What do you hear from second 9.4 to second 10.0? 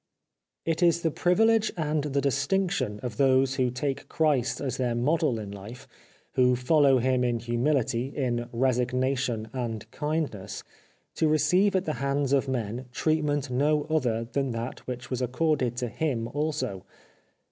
and